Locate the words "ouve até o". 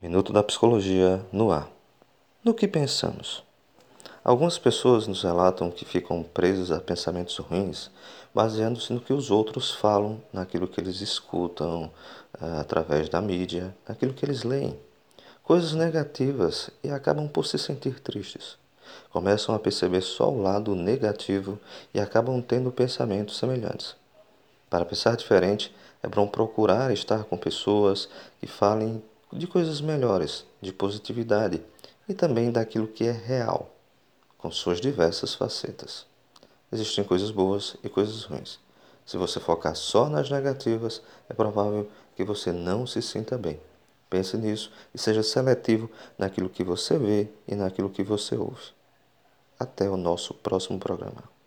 48.36-49.96